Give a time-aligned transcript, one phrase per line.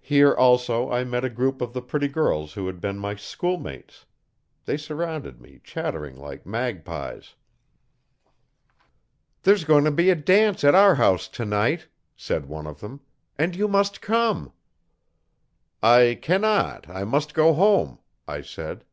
[0.00, 4.06] Here also I met a group of the pretty girls who had been my schoolmates.
[4.64, 7.34] They surrounded me, chattering like magpies.
[9.42, 11.86] 'There's going to be a dance at our house tonight,'
[12.16, 13.02] said one of them,
[13.36, 14.54] 'and you must come.'
[15.82, 18.86] 'I cannot, I must go home,' I said.